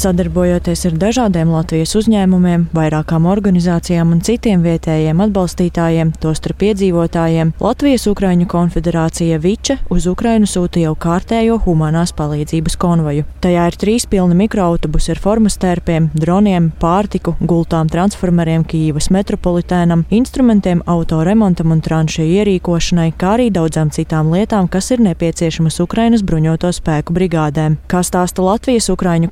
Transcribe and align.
Sadarbojoties 0.00 0.86
ar 0.88 0.94
dažādiem 0.96 1.50
Latvijas 1.52 1.90
uzņēmumiem, 1.98 2.62
vairākām 2.72 3.26
organizācijām 3.28 4.14
un 4.14 4.22
citiem 4.24 4.62
vietējiem 4.64 5.18
atbalstītājiem, 5.26 6.14
tostarp 6.22 6.62
iedzīvotājiem, 6.70 7.50
Latvijas 7.60 8.06
Ukraiņu 8.08 8.46
konfederācija 8.48 9.36
Viče 9.42 9.76
uz 9.92 10.06
Ukrainu 10.08 10.48
sūta 10.48 10.80
jau 10.80 10.94
kārtējo 10.96 11.58
humanās 11.66 12.14
palīdzības 12.16 12.78
konvoju. 12.80 13.26
Tajā 13.44 13.66
ir 13.68 13.76
trīs 13.82 14.06
pilni 14.08 14.38
mikroautobusi 14.38 15.12
ar 15.12 15.20
formastērpiem, 15.20 16.06
droniem, 16.16 16.70
pārtiku, 16.80 17.36
gultām 17.44 17.92
transformeriem 17.92 18.64
Kīivas 18.64 19.10
metropolitēnam, 19.12 20.06
instrumentiem 20.08 20.80
autoremontam 20.88 21.76
un 21.76 21.84
tranšu 21.84 22.24
ierīkošanai, 22.24 23.10
kā 23.20 23.34
arī 23.36 23.50
daudzām 23.52 23.92
citām 23.92 24.32
lietām, 24.32 24.72
kas 24.72 24.94
ir 24.96 25.04
nepieciešamas 25.10 25.76
Ukrainas 25.84 26.24
bruņoto 26.24 26.72
spēku 26.80 27.20
brigādēm. 27.20 27.76
Kā 27.84 28.00
stāsta 28.00 28.48
Latvijas 28.48 28.88
Ukraiņu 28.96 29.28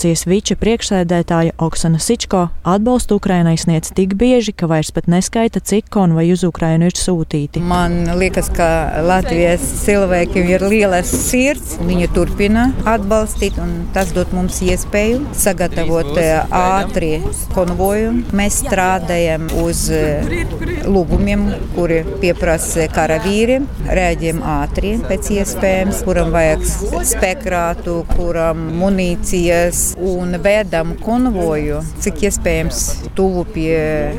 konfederācijas 0.00 0.26
viča 0.26 0.56
priekšsēdētāja 0.56 1.52
Oksana 1.60 1.98
Sičko, 2.00 2.48
atbalstu 2.64 3.18
Ukrainai 3.20 3.56
sniedz 3.60 3.92
tik 3.92 4.14
bieži, 4.16 4.52
ka 4.52 4.66
vairs 4.66 4.90
pat 4.90 5.06
neskaita, 5.06 5.60
cik 5.60 5.90
konvoju 5.92 6.32
uz 6.32 6.44
Ukrainu 6.44 6.88
ir 6.88 6.96
sūtīti. 6.96 7.60
Man 7.60 8.08
liekas, 8.16 8.48
ka 8.48 9.02
Latvijas 9.04 9.60
cilvēkiem 9.84 10.48
ir 10.48 10.64
lielas 10.64 11.10
sirds. 11.10 11.76
Viņi 11.84 12.08
turpina 12.14 12.70
atbalstīt, 12.88 13.58
un 13.60 13.90
tas 13.92 14.12
dod 14.16 14.32
mums 14.32 14.62
iespēju 14.64 15.34
sagatavot 15.36 16.16
ātri 16.48 17.20
konvoju. 17.52 18.14
Mēs 18.32 18.62
strādājam 18.64 19.50
uz 19.60 19.84
lūgumiem, 20.88 21.44
kuri 21.76 22.02
pieprasa 22.22 22.88
karavīri, 22.94 23.60
rēģiem 23.84 24.40
ātri 24.56 24.96
pēc 25.04 25.32
iespējams, 25.36 26.02
kuram 26.08 26.32
vajag 26.32 26.64
spekrātu, 27.10 28.00
kuram 28.16 28.70
munīcijas 28.80 29.89
un 29.98 30.36
vedam 30.42 30.94
konvoju, 31.02 31.80
cik 32.02 32.24
iespējams 32.28 32.80
tuvu 33.18 33.44
pie 33.54 33.76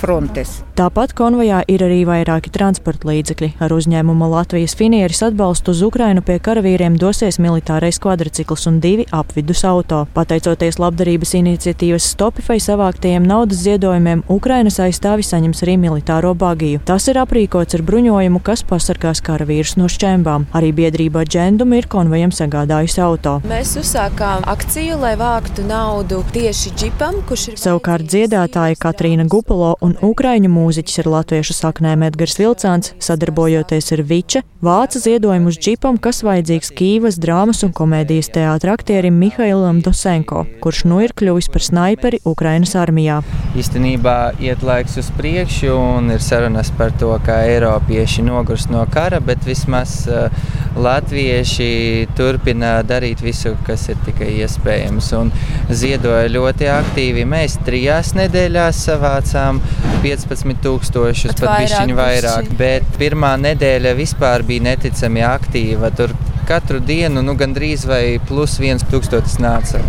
frontes. 0.00 0.60
Tāpat 0.72 1.12
konvojā 1.12 1.58
ir 1.68 1.82
arī 1.84 1.98
vairāki 2.08 2.48
transporta 2.48 3.10
līdzekļi. 3.10 3.50
Ar 3.60 3.74
uzņēmumu 3.76 4.24
Latvijas 4.32 4.72
finieris 4.78 5.20
atbalstu 5.26 5.74
uz 5.74 5.82
Ukrainu 5.84 6.22
pie 6.24 6.38
karavīriem 6.40 6.96
dosies 6.96 7.36
militārais 7.44 7.98
kvadrcikls 8.00 8.64
un 8.70 8.78
divi 8.80 9.04
apvidus 9.12 9.60
auto. 9.68 10.06
Pateicoties 10.16 10.80
labdarības 10.80 11.34
iniciatīvas 11.36 12.06
Stopify 12.14 12.56
savāktajiem 12.56 13.26
naudas 13.28 13.60
ziedojumiem, 13.66 14.24
Ukrainas 14.32 14.80
aizstāvi 14.80 15.26
saņems 15.28 15.60
arī 15.66 15.76
militāro 15.82 16.32
bagiju. 16.40 16.80
Tas 16.88 17.10
ir 17.12 17.20
aprīkots 17.20 17.76
ar 17.76 17.84
bruņojumu, 17.92 18.40
kas 18.40 18.64
pasargās 18.64 19.20
karavīrus 19.20 19.76
no 19.76 19.90
šķembām. 19.92 20.48
Arī 20.56 20.72
biedrība 20.72 21.26
Džendum 21.28 21.76
ir 21.76 21.90
konvojam 21.92 22.32
sagādājusi 22.32 23.04
auto. 23.04 23.36
Mēs 23.44 23.76
uzsākām 23.76 24.48
akciju, 24.48 24.96
lai 25.04 25.12
vāktu 25.20 25.51
naudu 25.58 26.22
tieši 26.32 26.70
džipam, 26.78 27.18
kurš 27.28 27.42
ir. 27.50 27.56
Savukārt 27.60 28.06
dziedātāja 28.08 28.78
Katrīna 28.80 29.26
Gupalo 29.28 29.74
un 29.84 29.92
Ukraiņu 30.02 30.48
mūziķis 30.52 31.02
ar 31.02 31.10
latviešu 31.12 31.56
saknēm 31.56 32.04
Edgars 32.06 32.38
Vilcāns, 32.40 32.92
sadarbojoties 33.02 33.92
ar 33.92 34.02
Viče, 34.08 34.42
vāca 34.64 35.02
ziedojumu 35.02 35.52
uz 35.52 35.58
džipam, 35.60 35.98
kas 36.00 36.22
vajadzīgs 36.24 36.72
Kīvas 36.78 37.18
drāmas 37.20 37.60
un 37.66 37.74
komēdijas 37.76 38.32
teātra 38.32 38.76
aktierim 38.78 39.18
Mihailam 39.20 39.82
Dosenko, 39.84 40.46
kurš 40.64 40.84
nu 40.88 41.02
ir 41.04 41.12
kļuvis 41.18 41.50
par 41.52 41.66
snaiperi 41.66 42.22
Ukrainas 42.24 42.72
armijā. 42.78 43.20
Īstenībā 43.58 44.16
iet 44.40 44.64
laiks 44.64 44.96
uz 45.02 45.12
priekšu 45.18 45.74
un 45.76 46.14
ir 46.14 46.24
sarunas 46.24 46.72
par 46.78 46.94
to, 46.96 47.12
kā 47.26 47.42
Eiropieši 47.50 48.24
nogurs 48.24 48.70
no 48.72 48.86
kara, 48.92 49.20
bet 49.20 49.44
vismaz 49.44 50.06
uh, 50.08 50.30
latvieši 50.76 52.06
turpina 52.16 52.78
darīt 52.86 53.20
visu, 53.22 53.54
kas 53.66 53.88
ir 53.92 54.00
tikai 54.06 54.30
iespējams. 54.40 55.12
Un 55.18 55.32
ziedoja 55.72 56.28
ļoti 56.32 56.68
aktīvi. 56.72 57.24
Mēs 57.28 57.58
trijās 57.66 58.12
nedēļās 58.18 58.82
savācām 58.88 59.60
15,000, 60.04 61.38
pat 61.40 61.62
pišķiņu 61.62 61.98
vairāk. 61.98 62.52
Bet 62.58 62.86
pirmā 63.00 63.34
nedēļa 63.46 63.96
vispār 63.98 64.46
bija 64.46 64.68
neticami 64.70 65.24
aktīva. 65.26 65.92
Tur 65.96 66.14
katru 66.48 66.82
dienu 66.82 67.22
nu, 67.24 67.36
gandrīz 67.38 67.86
vai 67.88 68.04
plus 68.28 68.58
viens 68.62 68.84
tūkstotis 68.90 69.38
nāca. 69.42 69.82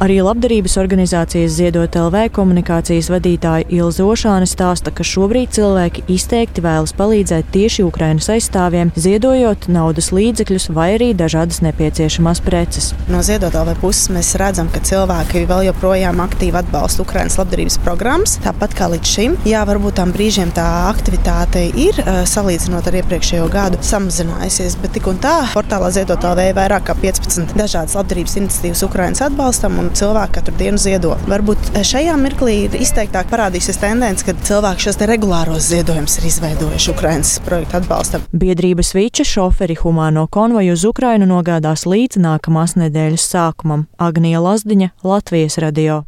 Arī 0.00 0.14
labdarības 0.24 0.78
organizācijas 0.80 1.58
Ziedot 1.58 1.92
LV 1.92 2.30
komunikācijas 2.32 3.10
vadītāja 3.12 3.66
Ilza 3.68 4.06
Ošāne 4.08 4.46
stāsta, 4.48 4.88
ka 4.96 5.04
šobrīd 5.04 5.50
cilvēki 5.52 6.06
izteikti 6.08 6.62
vēlas 6.64 6.94
palīdzēt 6.96 7.50
tieši 7.52 7.84
Ukrainas 7.84 8.30
aizstāvjiem, 8.32 8.94
ziedojot 8.96 9.66
naudas 9.68 10.08
līdzekļus 10.16 10.70
vai 10.72 10.86
arī 10.94 11.08
dažādas 11.12 11.60
nepieciešamās 11.66 12.40
preces. 12.46 12.94
No 13.12 13.20
Ziedot 13.20 13.52
LV 13.52 13.74
puses 13.82 14.08
mēs 14.14 14.30
redzam, 14.40 14.70
ka 14.72 14.80
cilvēki 14.88 15.42
vēl 15.50 15.66
joprojām 15.66 16.24
aktīvi 16.24 16.62
atbalsta 16.62 17.04
Ukrainas 17.04 17.36
labdarības 17.36 17.76
programmas, 17.84 18.38
tāpat 18.40 18.78
kā 18.80 18.88
līdz 18.94 19.12
šim. 19.12 19.36
Jā, 19.52 19.66
varbūt 19.68 20.00
tam 20.00 20.16
brīžiem 20.16 20.54
tā 20.56 20.64
aktivitāte 20.88 21.66
ir 21.76 22.00
salīdzinot 22.24 22.88
ar 22.88 22.98
iepriekšējo 23.02 23.50
gadu 23.52 23.84
samazinājusies, 23.84 24.80
bet 24.80 24.96
tik 24.96 25.12
un 25.12 25.20
tā 25.20 25.36
portālā 25.52 25.92
Ziedot 25.92 26.24
LV 26.32 26.48
ir 26.54 26.58
vairāk 26.62 26.88
kā 26.88 26.96
15 27.04 27.52
dažādas 27.60 28.00
labdarības 28.00 28.40
iniciatīvas 28.40 28.88
Ukrainas 28.88 29.24
atbalstam 29.28 29.89
cilvēki 29.98 30.36
katru 30.38 30.54
dienu 30.60 30.80
ziedo. 30.80 31.14
Varbūt 31.30 31.72
šajā 31.86 32.16
mirklī 32.20 32.56
ir 32.66 32.76
izteiktāk 32.80 33.30
parādīsies 33.32 33.80
tendence, 33.80 34.26
ka 34.26 34.34
cilvēki 34.34 34.86
šos 34.86 35.00
regulāros 35.10 35.70
ziedojumus 35.70 36.18
ir 36.20 36.28
izveidojuši 36.30 36.92
Ukraiņas 36.94 37.32
projektu 37.46 37.80
atbalstam. 37.80 38.26
Biedrības 38.32 38.94
Vīča 38.96 39.26
šoferi 39.26 39.78
humāno 39.80 40.26
konvoju 40.30 40.76
uz 40.76 40.86
Ukrainu 40.88 41.28
nogādās 41.30 41.86
līdz 41.88 42.22
nākamās 42.26 42.76
nedēļas 42.80 43.26
sākumam. 43.34 43.88
Agnija 43.98 44.42
Lazdiņa, 44.44 44.94
Latvijas 45.04 45.60
radio. 45.62 46.04